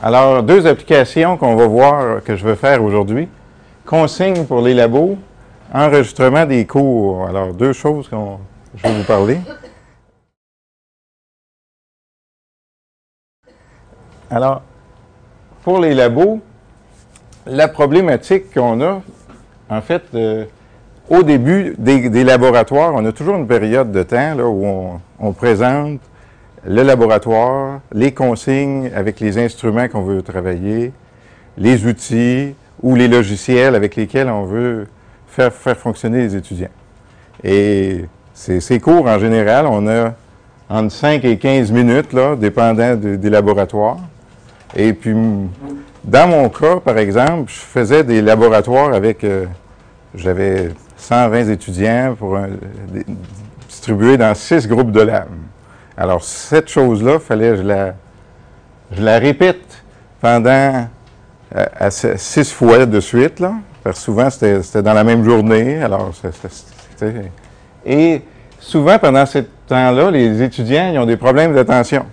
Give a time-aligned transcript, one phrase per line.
[0.00, 3.28] Alors, deux applications qu'on va voir, que je vais faire aujourd'hui.
[3.84, 5.18] Consigne pour les labos,
[5.74, 7.26] enregistrement des cours.
[7.26, 8.16] Alors, deux choses que
[8.76, 9.38] je vais vous parler.
[14.30, 14.62] Alors,
[15.64, 16.40] pour les labos,
[17.46, 19.02] la problématique qu'on a,
[19.68, 20.44] en fait, euh,
[21.08, 26.00] au début des, laboratoires, on a toujours une période de temps où on, présente
[26.66, 30.92] le laboratoire, les consignes avec les instruments qu'on veut travailler,
[31.56, 34.86] les outils ou les logiciels avec lesquels on veut
[35.28, 36.68] faire, fonctionner les étudiants.
[37.44, 38.04] Et
[38.34, 40.14] ces cours, en général, on a
[40.70, 43.98] entre 5 et 15 minutes, là, dépendant des laboratoires.
[44.76, 45.14] Et puis,
[46.04, 49.46] dans mon cas, par exemple, je faisais des laboratoires avec, euh,
[50.14, 52.38] j'avais 120 étudiants pour
[53.68, 55.47] distribués dans six groupes de lames.
[56.00, 57.94] Alors, cette chose-là, fallait que je la,
[58.92, 59.82] je la répète
[60.20, 60.86] pendant
[61.56, 65.82] euh, six fois de suite, là, parce que souvent, c'était dans la même journée.
[65.82, 66.12] Alors,
[67.84, 68.22] et
[68.60, 72.06] souvent, pendant ce temps-là, les étudiants, ils ont des problèmes d'attention.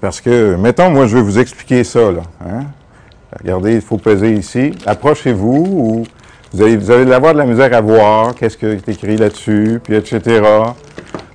[0.00, 2.22] Parce que, mettons, moi, je vais vous expliquer ça, là.
[2.46, 2.64] Hein.
[3.40, 4.72] Regardez, il faut peser ici.
[4.86, 6.04] Approchez-vous ou
[6.52, 9.80] vous allez, vous allez avoir de la misère à voir qu'est-ce qui est écrit là-dessus,
[9.82, 10.42] puis etc.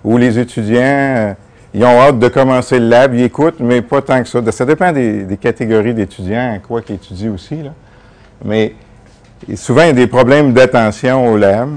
[0.04, 1.34] Ou les étudiants, euh,
[1.76, 4.40] ils ont hâte de commencer le lab, ils écoutent, mais pas tant que ça.
[4.54, 7.64] Ça dépend des, catégories d'étudiants, quoi qu'ils étudient aussi.
[7.64, 7.72] Là.
[8.46, 8.74] Mais
[9.56, 11.76] souvent, il y a des problèmes d'attention au lab.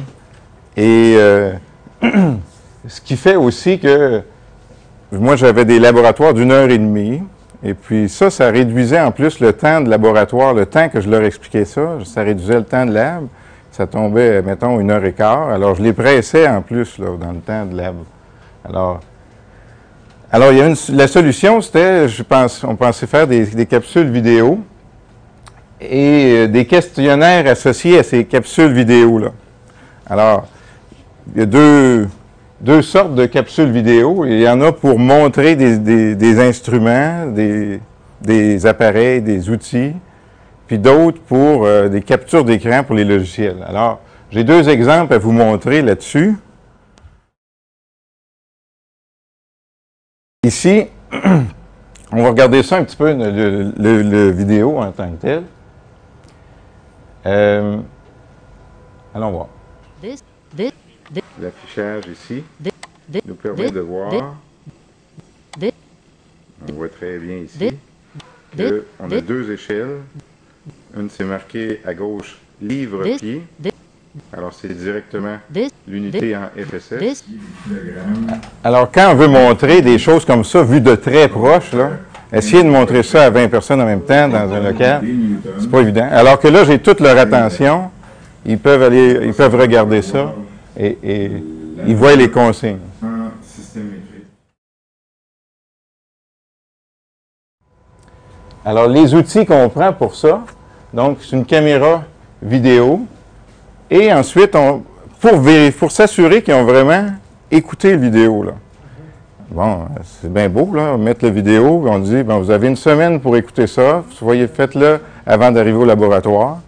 [0.77, 1.53] Et euh,
[2.87, 4.23] ce qui fait aussi que
[5.11, 7.21] moi, j'avais des laboratoires d'une heure et demie.
[7.65, 11.11] Et puis ça, ça réduisait en plus le temps de laboratoire, le temps que je
[11.11, 13.27] leur expliquais ça, ça réduisait le temps de lab.
[13.73, 15.49] Ça tombait, mettons, une heure et quart.
[15.49, 17.97] Alors, je les pressais en plus là, dans le temps de lab.
[18.65, 19.01] Alors,
[20.31, 20.53] alors
[20.91, 24.61] la solution, c'était, je pense, on pensait faire des, des capsules vidéo
[25.81, 29.31] et euh, des questionnaires associés à ces capsules vidéo-là.
[30.07, 30.47] Alors,
[31.35, 32.09] il y a deux,
[32.61, 34.25] deux sortes de capsules vidéo.
[34.27, 39.93] Il y en a pour montrer des, instruments, des, appareils, des outils,
[40.67, 43.65] puis d'autres pour euh, des captures d'écran pour les logiciels.
[43.67, 44.01] Alors,
[44.31, 46.37] j'ai deux exemples à vous montrer là-dessus.
[50.47, 55.43] Ici, on va regarder ça un petit peu, le, vidéo en tant que tel.
[57.27, 57.79] Euh,
[59.13, 59.49] allons voir.
[61.41, 62.45] L'affichage ici
[63.27, 64.37] nous permet de voir,
[66.69, 67.71] on voit très bien ici,
[68.57, 69.99] qu'on a deux échelles.
[70.97, 73.43] Une c'est marqué à gauche livre-pied.
[74.37, 75.37] Alors c'est directement
[75.87, 77.25] l'unité en FSS.
[78.65, 81.91] Alors quand on veut montrer des choses comme ça, vues de très proche, là,
[82.33, 85.03] essayer de montrer ça à 20 personnes en même temps dans un local,
[85.61, 86.09] c'est pas évident.
[86.11, 87.91] Alors que là, j'ai toute leur attention.
[88.47, 90.33] Ils peuvent aller, ils peuvent regarder ça
[90.79, 90.97] et,
[91.87, 92.79] ils voient les consignes.
[98.65, 100.45] Alors, les outils qu'on prend pour ça,
[100.93, 102.05] donc, c'est une caméra
[102.43, 103.07] vidéo.
[103.91, 104.57] Et ensuite,
[105.21, 107.07] pour, s'assurer qu'ils ont vraiment
[107.51, 108.53] écouté la vidéo, là.
[109.51, 113.35] Bon, c'est bien beau, là, mettre la vidéo, on dit, vous avez une semaine pour
[113.35, 116.59] écouter ça, soyez faites-le avant d'arriver au laboratoire.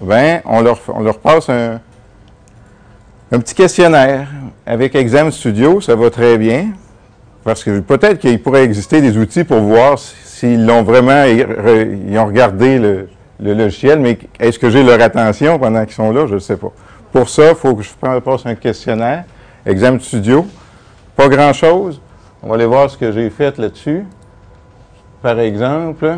[0.00, 1.80] Bien, on leur, on leur passe un,
[3.32, 4.28] un petit questionnaire
[4.64, 6.68] avec Exam Studio, ça va très bien,
[7.42, 12.26] parce que peut-être qu'il pourrait exister des outils pour voir s'ils l'ont vraiment, ils ont
[12.26, 13.08] regardé le,
[13.40, 16.26] logiciel, mais est-ce que j'ai leur attention pendant qu'ils sont là?
[16.26, 16.72] Je ne sais pas.
[17.12, 17.90] Pour ça, il faut que je
[18.20, 19.24] passe un questionnaire.
[19.66, 20.46] Exam Studio,
[21.16, 22.00] pas grand-chose.
[22.42, 24.04] On va aller voir ce que j'ai fait là-dessus.
[25.22, 26.16] Par exemple,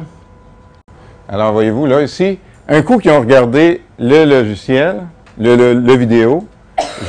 [1.29, 2.39] alors voyez-vous, là, ici,
[2.69, 5.03] un coup qu'ils ont regardé le logiciel,
[5.39, 6.47] le vidéo,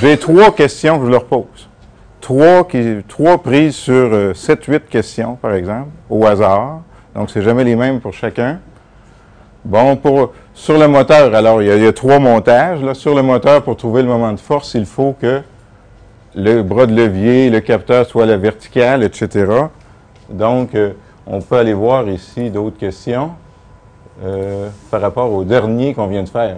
[0.02, 1.70] j'ai trois questions que je leur pose.
[2.22, 6.82] Trois, qui, trois prises sur euh, sept, huit questions, par exemple, au hasard.
[7.14, 8.60] Donc, c'est jamais les mêmes pour chacun.
[9.66, 12.84] Bon, pour, sur le moteur, alors, il y, a, trois montages.
[12.84, 12.94] Là.
[12.94, 15.42] Sur le moteur, pour trouver le moment de force, il faut que
[16.36, 19.46] le bras de levier, le capteur soit la verticale, etc.
[20.30, 20.92] Donc, euh,
[21.26, 23.32] on peut aller voir ici d'autres questions
[24.26, 26.58] euh, par rapport au dernier qu'on vient de faire.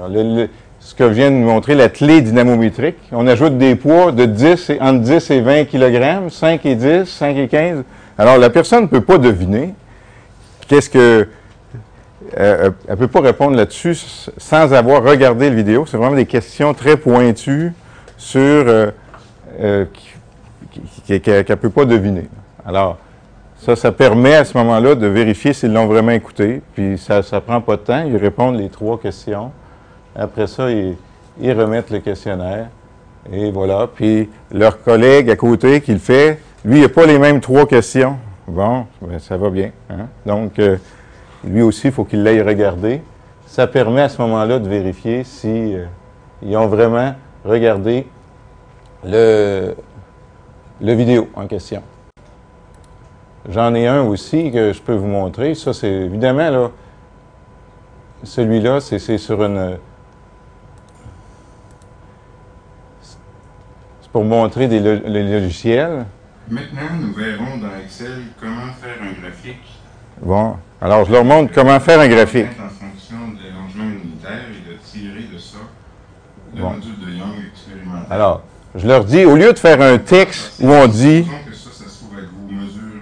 [0.80, 2.98] Ce que vient de nous montrer la clé dynamométrique.
[3.12, 7.06] On ajoute des poids de 10 et, entre 10 et 20 kg, 5 et 10,
[7.06, 7.84] 5 et 15.
[8.18, 9.76] Alors, la personne ne peut pas deviner
[10.68, 11.28] qu'est-ce que...
[12.38, 13.96] Euh, elle ne peut pas répondre là-dessus
[14.38, 15.86] sans avoir regardé la vidéo.
[15.86, 17.74] C'est vraiment des questions très pointues
[18.18, 18.40] sur...
[18.42, 18.92] Euh,
[19.60, 19.86] euh,
[21.06, 22.28] qu'elle ne peut pas deviner.
[22.66, 22.98] Alors,
[23.58, 26.62] Ça, ça permet à ce moment-là de vérifier s'ils l'ont vraiment écouté.
[26.74, 28.04] Puis ça ne prend pas de temps.
[28.06, 29.52] Ils répondent les trois questions.
[30.16, 30.96] Après ça, ils,
[31.42, 32.68] remettent le questionnaire.
[33.32, 33.88] Et voilà.
[33.94, 37.66] Puis leur collègue à côté qui le fait, lui, il n'a pas les mêmes trois
[37.66, 38.18] questions.
[38.48, 39.72] Bon, ben, ça va bien.
[39.90, 40.08] hein.
[40.26, 40.78] Donc, euh,
[41.46, 43.02] lui aussi, il faut qu'il l'aille regarder.
[43.46, 45.86] Ça permet à ce moment-là de vérifier si euh,
[46.42, 48.08] ils ont vraiment regardé
[49.04, 49.76] le,
[50.82, 51.82] le vidéo en question.
[53.48, 55.54] J'en ai un aussi que je peux vous montrer.
[55.54, 56.72] Ça, c'est évidemment, là,
[58.24, 59.78] celui-là, c'est c'est sur une...
[64.02, 66.06] C'est pour montrer des lo- les logiciels.
[66.50, 69.80] Maintenant, nous verrons dans Excel comment faire un graphique.
[70.22, 72.46] Bon, alors je leur montre comment faire un graphique.
[72.46, 75.58] En fonction des rangements unitaires et de tirer de ça
[76.56, 76.70] le Bon.
[76.72, 78.06] module de Young expérimental.
[78.10, 78.42] Alors,
[78.76, 81.24] je leur dis, au lieu de faire un texte où on dit...
[81.24, 83.02] Supposons que ça, ça se trouve avec vos mesures.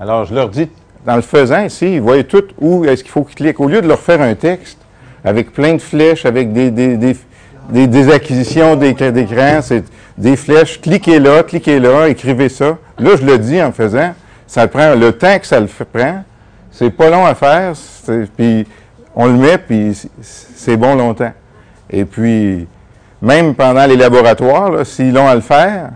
[0.00, 0.68] Alors, je leur dis,
[1.06, 3.60] dans le faisant ici, ils voient tout où est-ce qu'il faut qu'ils cliquent.
[3.60, 4.78] Au lieu de leur faire un texte
[5.24, 7.16] avec plein de flèches, avec des, des, des,
[7.70, 9.84] des- des acquisitions d'écran, c'est
[10.16, 12.78] des flèches, cliquez là, cliquez là, écrivez ça.
[12.98, 14.14] Là, je le dis en faisant,
[14.46, 16.24] ça prend le temps que ça le prend.
[16.78, 17.72] C'est pas long à faire,
[18.36, 18.64] puis
[19.16, 21.32] on le met, puis c'est bon longtemps.
[21.90, 22.68] Et puis,
[23.20, 25.90] même pendant les laboratoires, s'ils ont à le faire,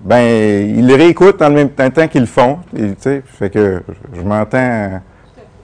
[0.00, 2.56] ben, ils le réécoutent dans le même temps qu'ils le font.
[2.74, 3.82] Et, fait que
[4.14, 5.02] je m'entends,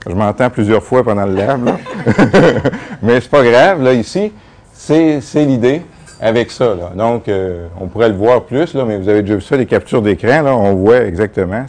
[0.07, 1.67] je m'entends plusieurs fois pendant le lab.
[3.01, 4.31] Mais c'est pas grave, là, ici,
[4.73, 5.81] c'est, l'idée
[6.21, 6.75] avec ça.
[6.93, 9.65] Donc, euh, on pourrait le voir plus, là, mais vous avez déjà vu ça, les
[9.65, 11.65] captures d'écran, là, on voit exactement.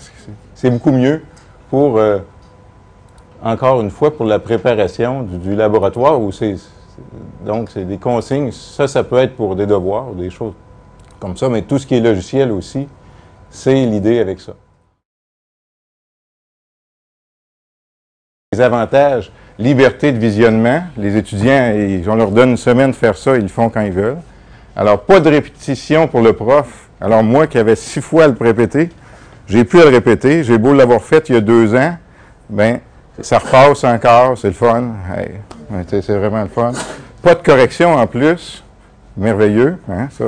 [0.55, 1.23] C'est beaucoup mieux
[1.71, 2.19] pour, euh,
[3.43, 8.53] encore une fois, pour la préparation du, laboratoire où c'est, c'est- donc, c'est des consignes.
[8.53, 10.55] Ça, ça peut être pour des devoirs ou des choses
[11.19, 12.87] comme ça, mais tout ce qui est logiciel aussi,
[13.51, 14.55] c'est l'idée avec ça.
[18.53, 20.83] Les avantages, liberté de visionnement.
[20.97, 23.81] Les étudiants, ils- on leur donne une semaine de faire ça, ils le font quand
[23.81, 24.19] ils veulent.
[24.77, 26.89] Alors, pas de répétition pour le prof.
[27.01, 28.91] Alors, moi qui avais six fois à le répéter,
[29.47, 30.45] j'ai pu le répéter.
[30.45, 31.97] J'ai beau l'avoir fait il y a deux ans,
[32.49, 32.81] ben
[33.21, 34.85] ça repasse encore, c'est le fun.
[35.87, 36.73] C'est vraiment le fun.
[37.23, 38.63] Pas de correction en plus.
[39.17, 40.25] Merveilleux, hein, ça.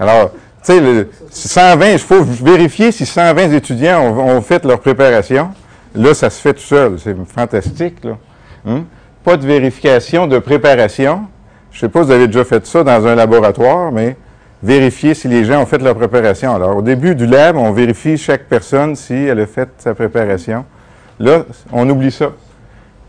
[0.00, 0.32] Alors,
[0.64, 5.50] tu sais, le 120, il faut vérifier si 120 étudiants ont, fait leur préparation.
[5.94, 6.98] Là, ça se fait tout seul.
[6.98, 8.16] C'est fantastique, là.
[8.66, 8.86] Hum?
[9.22, 11.26] Pas de vérification de préparation.
[11.70, 14.16] Je ne sais pas si vous avez déjà fait ça dans un laboratoire, mais
[14.62, 16.54] vérifier si les gens ont fait leur préparation.
[16.54, 20.64] Alors, au début du lab, on vérifie chaque personne si elle a fait sa préparation.
[21.18, 22.32] Là, on oublie ça.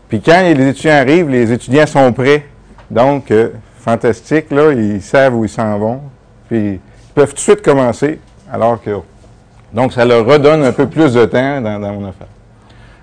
[0.08, 2.46] Puis quand les étudiants arrivent, les étudiants sont prêts.
[2.90, 6.00] Donc, euh, fantastique, ils savent où ils s'en vont.
[6.48, 6.80] Puis, ils
[7.14, 8.18] peuvent tout de suite commencer,
[8.50, 8.90] alors que...
[9.72, 12.28] Donc, ça leur redonne un peu plus de temps dans, mon affaire.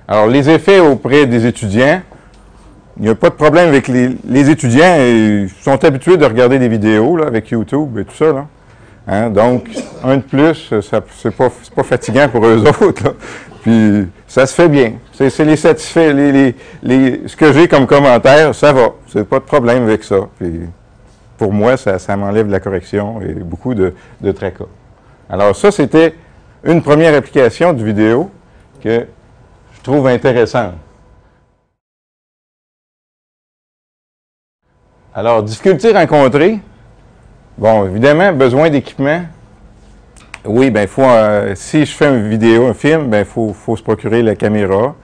[0.07, 2.01] Alors, les effets auprès des étudiants,
[2.97, 4.95] il n'y a pas de problème avec les, étudiants.
[4.99, 8.47] Ils sont habitués de regarder des vidéos avec YouTube et tout ça.
[9.07, 9.69] Hein, donc,
[10.03, 11.49] un de plus, ça, c'est pas,
[11.83, 13.15] fatigant pour eux autres.
[13.61, 14.93] Puis, ça se fait bien.
[15.13, 16.13] C'est, les satisfaits.
[16.13, 18.89] Les, les- ce que j'ai comme commentaire, ça va.
[19.07, 20.27] C'est pas de problème avec ça.
[20.39, 20.61] Puis,
[21.37, 24.65] pour moi, ça, ça m'enlève de la correction et beaucoup de, de tracas.
[25.29, 26.15] Alors, ça, c'était
[26.63, 28.31] une première application de vidéo
[28.83, 29.05] que
[29.75, 30.73] je trouve intéressante.
[35.13, 36.59] Alors, difficultés rencontrées.
[37.57, 39.23] Bon, évidemment, besoin d'équipement.
[40.45, 43.83] Oui, ben faut, euh, si je fais une vidéo, un film, ben faut, faut se
[43.83, 44.95] procurer la caméra,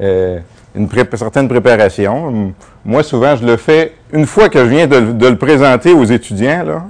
[0.00, 0.40] euh,
[0.74, 2.52] une certaine préparation.
[2.84, 6.64] Moi, souvent, je le fais une fois que je viens de, le- présenter aux étudiants,
[6.64, 6.84] là,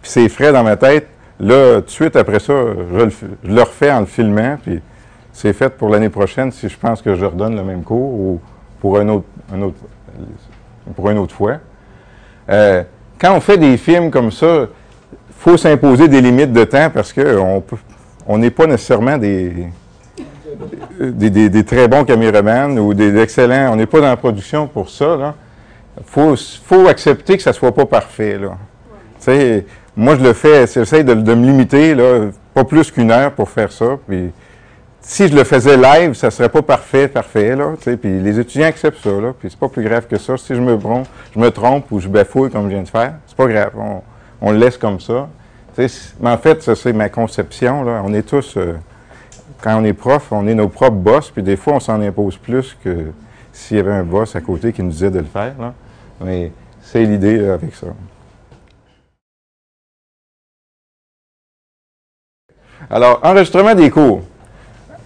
[0.00, 1.06] puis c'est frais dans ma tête.
[1.38, 2.54] Là, tout de suite après ça,
[2.92, 4.80] je le, refais en le filmant, puis
[5.32, 8.40] c'est fait pour l'année prochaine si je pense que je redonne le même cours ou
[8.80, 9.70] pour un autre, un
[10.96, 11.58] pour une autre fois.
[12.48, 12.82] Euh,
[13.20, 14.66] quand on fait des films comme ça,
[15.38, 17.62] faut s'imposer des limites de temps parce qu'on
[18.26, 19.68] on n'est pas nécessairement des,
[21.00, 23.72] des, très bons caméramans ou des excellents.
[23.72, 25.34] On n'est pas dans la production pour ça.
[25.96, 28.38] Il faut, faut accepter que ça ne soit pas parfait.
[29.96, 33.72] Moi, je le fais, j'essaie de, me limiter, là, pas plus qu'une heure pour faire
[33.72, 33.98] ça.
[34.06, 34.30] Puis,
[35.00, 39.02] si je le faisais live, ça serait pas parfait, parfait, là, puis les étudiants acceptent
[39.02, 40.36] ça, là, puis c'est pas plus grave que ça.
[40.36, 41.04] Si je me, bron-
[41.34, 43.70] je me trompe ou je bafouille comme je viens de faire, c'est pas grave,
[44.40, 45.28] on le laisse comme ça.
[46.20, 47.82] Mais en fait, ça, c'est ma conception.
[48.04, 48.76] On est tous, euh,
[49.62, 52.36] quand on est prof, on est nos propres boss, puis des fois, on s'en impose
[52.36, 53.12] plus que
[53.52, 55.54] s'il y avait un boss à côté qui nous disait de le faire.
[56.20, 56.50] Mais
[56.82, 57.86] c'est l'idée avec ça.
[62.90, 64.22] Alors, enregistrement des cours.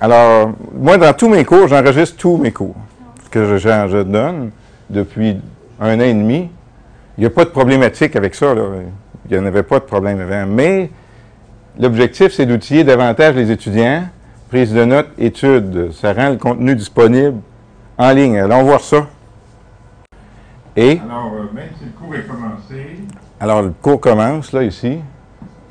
[0.01, 2.77] Alors, moi, dans tous mes cours, j'enregistre tous mes cours
[3.31, 4.51] que je, donne
[4.89, 5.41] depuis
[5.81, 6.51] un an et demi.
[7.17, 8.55] Il n'y a pas de problématique avec ça.
[9.29, 10.47] Il n'y en avait pas de problème avant.
[10.47, 10.91] Mais
[11.79, 14.05] l'objectif, c'est d'outiller davantage les étudiants.
[14.49, 15.93] Prise de notes, études.
[15.93, 17.39] Ça rend le contenu disponible
[17.97, 18.39] en ligne.
[18.39, 19.07] Allons voir ça.
[20.77, 22.97] Et, Alors, euh, même si le cours est commencé,
[23.43, 25.01] alors, le cours commence, là, ici.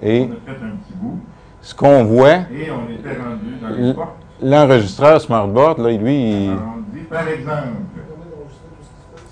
[0.03, 1.21] Et on a fait un petit bout
[1.61, 4.09] ce qu'on voit, et on était rendu dans les portes.
[4.41, 7.67] l'enregistreur Smartboard, là, lui, il, Alors, on dit, par exemple,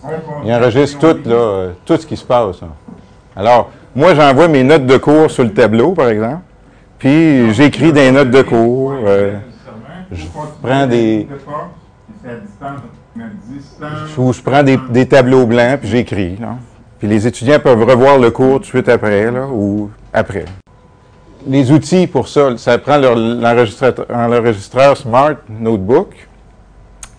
[0.05, 2.61] on il enregistre tout, là, euh, tout ce qui se passe.
[3.35, 6.41] Alors, moi, j'envoie mes notes de cours sur le tableau, par exemple,
[6.97, 8.93] puis j'écris des notes de cours.
[9.05, 9.33] euh,
[10.11, 10.25] je
[10.61, 11.27] prends des-
[14.17, 16.37] où je prends des, des tableaux blancs, puis j'écris.
[16.99, 20.45] Puis les étudiants peuvent revoir le cours tout de suite après, là, ou après.
[21.47, 26.27] Les outils pour ça, ça prend l'enregistreur Smart Notebook.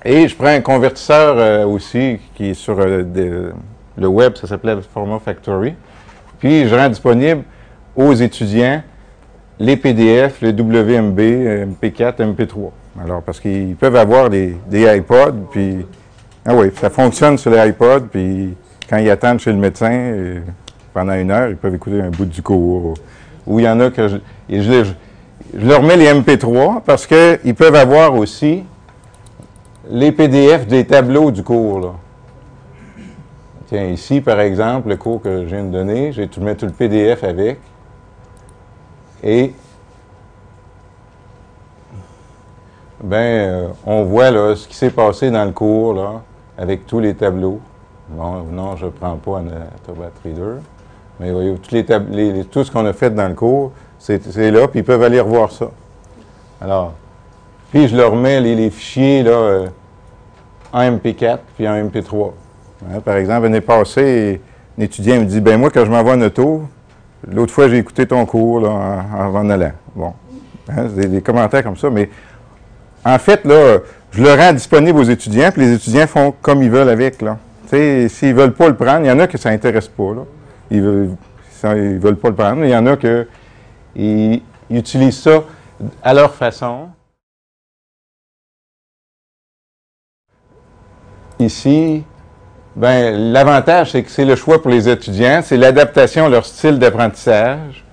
[0.04, 3.48] Et je prends un convertisseur euh, aussi qui est sur euh, des-
[3.96, 5.74] le web, ça s'appelait Format Factory.
[6.40, 7.44] Puis je rends disponible
[7.94, 8.82] aux étudiants
[9.60, 12.70] les PDF, le WMB, euh, MP4, MP3.
[13.04, 15.86] Alors, parce qu'ils peuvent avoir des, iPods, puis.
[16.44, 18.56] Ah oui, ça fonctionne sur les iPods, puis
[18.88, 20.40] quand ils attendent chez le médecin, euh,
[20.94, 22.94] pendant une heure, ils peuvent écouter un bout du cours.
[23.46, 24.16] Ou il y en a que je,
[24.48, 24.84] je,
[25.54, 28.64] leur mets les MP3 parce qu'ils peuvent avoir aussi
[29.90, 31.96] les PDF des tableaux du cours.
[33.70, 36.72] Tiens, ici, par exemple, le cours que je viens de donner, tout, mets tout le
[36.72, 37.60] PDF avec.
[39.22, 39.54] Et
[43.00, 46.20] ben, euh, on voit là, ce qui s'est passé dans le cours là,
[46.58, 47.60] avec tous les tableaux.
[48.08, 50.56] Bon, non, je ne prends pas un Acrobat Reader.
[51.20, 54.80] Mais voyez, tous les tout ce qu'on a fait dans le cours, c'est là, puis
[54.80, 55.70] ils peuvent aller revoir ça.
[56.60, 56.94] Alors,
[57.70, 59.68] puis je leur mets les, fichiers là, euh,
[60.72, 62.32] en MP4 puis en MP3.
[63.04, 64.40] Par exemple, l'année passée,
[64.78, 66.62] un étudiant me dit ben moi, quand je m'envoie en auto,
[67.30, 69.72] l'autre fois, j'ai écouté ton cours là, en, en allant.
[69.94, 70.14] Bon.
[70.68, 72.08] Hein, des, commentaires comme ça, mais
[73.04, 73.78] en fait, là,
[74.10, 77.18] je le rends disponible aux étudiants, puis les étudiants font comme ils veulent avec.
[77.66, 80.12] S'ils ne veulent pas le prendre, il y en a que ça n'intéresse pas.
[80.70, 80.78] Ils
[81.64, 82.64] ils veulent pas le prendre.
[82.64, 83.26] Il y en a que
[83.94, 85.42] ils utilisent ça
[86.02, 86.88] à leur façon.
[91.38, 92.04] Ici,
[92.76, 96.78] ben, l'avantage, c'est que c'est le choix pour les étudiants, c'est l'adaptation à leur style
[96.78, 97.84] d'apprentissage.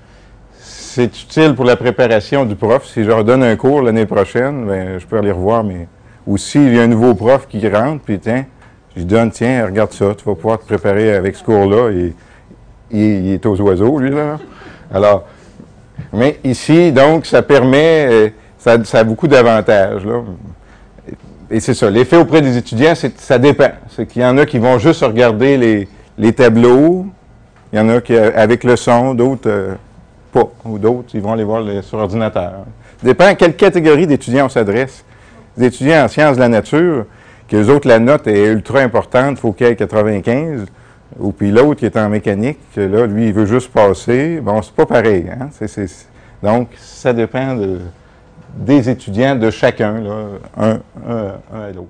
[0.59, 2.85] C'est utile pour la préparation du prof.
[2.85, 5.87] Si je leur donne un cours l'année prochaine, ben, je peux aller revoir, mais
[6.25, 8.45] aussi, il y a un nouveau prof qui rentre, puis tiens,
[8.95, 11.91] je lui donne, tiens, regarde ça, tu vas pouvoir te préparer avec ce cours-là.
[11.91, 12.13] Et,
[12.89, 14.39] il, il est aux oiseaux, lui, là.
[14.93, 15.25] Alors,
[16.13, 20.21] mais ici, donc, ça permet, euh, ça, ça a beaucoup d'avantages, là.
[21.49, 23.69] Et c'est ça, l'effet auprès des étudiants, ça dépend.
[23.89, 25.87] C'est qu'il y en a qui vont juste regarder les,
[26.17, 27.05] les tableaux,
[27.71, 29.75] il y en a qui, euh, avec le son, d'autres euh,
[30.31, 32.51] pas, ou d'autres, ils vont aller voir sur ordinateur.
[32.99, 35.05] Ça dépend à quelle catégorie d'étudiants on s'adresse.
[35.57, 37.05] Les étudiants en sciences de la nature,
[37.47, 40.65] que les autres, la note est ultra importante, il faut qu'il y ait 95,
[41.19, 44.39] ou puis l'autre qui est en mécanique, que là, lui, il veut juste passer.
[44.41, 45.25] Bon, c'est pas pareil.
[45.31, 45.47] Hein?
[46.43, 47.79] Donc, ça dépend de-
[48.57, 50.03] des étudiants, de chacun,
[50.57, 51.89] un, un- un à l'autre.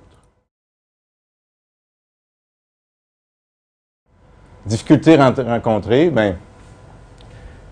[4.66, 6.36] Difficultés ren- rencontrées, bien,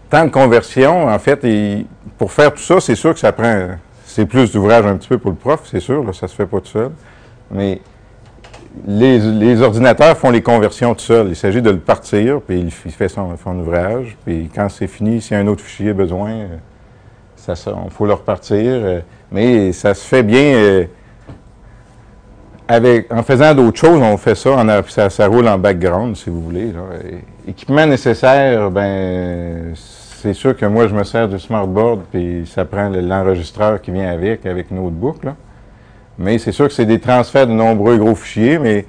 [0.10, 1.46] temps de conversion, en fait,
[2.18, 3.68] pour faire tout ça, c'est sûr que ça prend,
[4.06, 6.46] c'est plus d'ouvrage un petit peu pour le prof, c'est sûr, là, ça se fait
[6.46, 6.92] pas tout seul.
[7.52, 7.82] Mais
[8.88, 11.28] les, ordinateurs font les conversions tout seuls.
[11.30, 14.18] Il s'agit de le partir, puis il, fait son, son ouvrage.
[14.26, 16.48] Puis quand c'est fini, s'il y a un autre fichier besoin,
[17.54, 18.60] il faut le repartir.
[18.64, 19.00] euh,
[19.32, 20.56] mais ça se fait bien.
[20.56, 20.86] euh,
[22.68, 26.74] avec, en faisant d'autres choses, on fait ça, ça, roule en background, si vous voulez.
[27.48, 32.90] équipement nécessaire, ben c'est sûr que moi, je me sers du smartboard, puis ça prend
[32.90, 35.24] le- l'enregistreur qui vient avec, avec Notebook.
[35.24, 35.36] Là.
[36.18, 38.86] Mais c'est sûr que c'est des transferts de nombreux gros fichiers, mais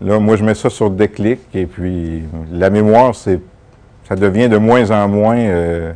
[0.00, 3.38] là, moi, je mets ça sur déclic, et puis la mémoire, c'est,
[4.08, 5.92] ça devient de moins en moins euh,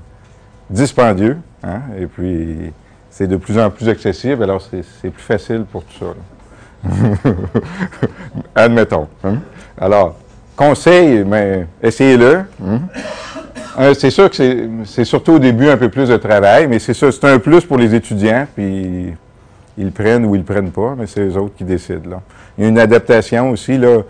[0.71, 2.73] dispendieux, hein, et puis
[3.11, 6.91] c'est de plus en plus accessible, alors c'est, plus facile pour tout ça.
[8.55, 9.09] Admettons.
[9.23, 9.37] hein?
[9.79, 10.17] Alors,
[10.57, 12.43] conseil, mais essayez-le.
[12.65, 12.81] hein?
[13.79, 14.37] Euh, c'est sûr que
[14.85, 17.65] c'est, surtout au début un peu plus de travail, mais c'est ça, c'est un plus
[17.65, 19.13] pour les étudiants, puis
[19.77, 22.23] ils prennent ou ils le prennent pas, mais c'est eux autres qui décident.
[22.57, 24.03] Il y a une adaptation aussi, là.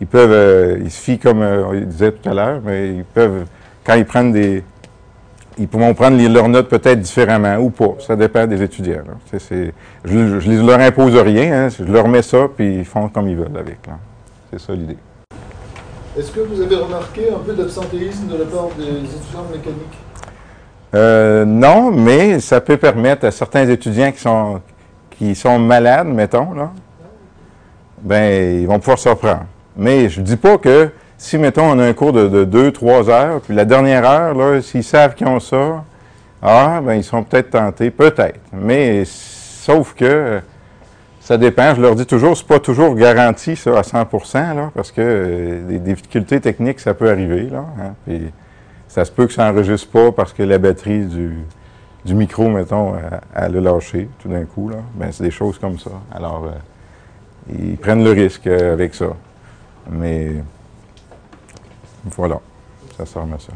[0.00, 3.04] Ils peuvent, euh, ils se fient comme euh, il disait tout à l'heure, mais ils
[3.04, 3.44] peuvent,
[3.84, 4.62] quand ils prennent des
[5.58, 7.94] ils pourront prendre les- leurs notes peut-être différemment ou pas.
[8.00, 9.02] Ça dépend des étudiants.
[9.06, 9.38] là.
[10.04, 11.66] Je ne leur impose rien.
[11.66, 11.68] hein.
[11.68, 13.78] Je leur mets ça, puis ils font comme ils veulent avec.
[14.52, 14.96] C'est ça l'idée.
[16.18, 19.98] Est-ce que vous avez remarqué un peu d'absentéisme de la part des étudiants de mécanique?
[20.94, 24.60] Euh, non, mais ça peut permettre à certains étudiants qui sont,
[25.10, 26.70] qui sont malades, mettons, là,
[28.00, 29.44] ben, ils vont pouvoir se reprendre.
[29.76, 33.10] Mais je ne dis pas que si, mettons, on a un cours de 2, 3
[33.10, 35.84] heures, puis la dernière heure, là, s'ils savent qu'ils ont ça,
[36.40, 38.40] ah, ben, ils sont peut-être tentés, peut-être.
[38.52, 40.40] Mais sauf que euh,
[41.20, 41.74] ça dépend.
[41.74, 43.98] Je leur dis toujours, c'est pas toujours garanti, ça, à 100
[44.34, 47.64] là, parce que euh, des difficultés techniques, ça peut arriver, là.
[47.78, 48.32] hein, puis
[48.88, 51.44] ça se peut que ça n'enregistre pas parce que la batterie du,
[52.14, 54.70] micro, mettons, elle, elle a lâché tout d'un coup.
[54.70, 54.76] Là.
[54.94, 55.90] Ben, c'est des choses comme ça.
[56.14, 59.08] Alors, euh, ils prennent le risque euh, avec ça.
[59.90, 60.32] Mais
[62.04, 62.40] voilà,
[62.96, 63.52] ça sert à ça.